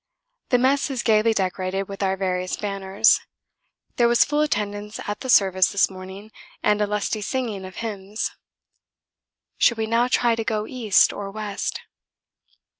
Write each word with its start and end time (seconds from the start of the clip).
The 0.49 0.57
mess 0.57 0.89
is 0.89 1.03
gaily 1.03 1.31
decorated 1.31 1.83
with 1.83 2.01
our 2.01 2.17
various 2.17 2.57
banners. 2.57 3.19
There 3.97 4.07
was 4.07 4.25
full 4.25 4.41
attendance 4.41 4.99
at 5.05 5.19
the 5.19 5.29
Service 5.29 5.71
this 5.71 5.91
morning 5.91 6.31
and 6.63 6.81
a 6.81 6.87
lusty 6.87 7.21
singing 7.21 7.65
of 7.65 7.75
hymns. 7.85 8.31
Should 9.59 9.77
we 9.77 9.85
now 9.85 10.07
try 10.07 10.33
to 10.33 10.43
go 10.43 10.65
east 10.65 11.13
or 11.13 11.29
west? 11.29 11.81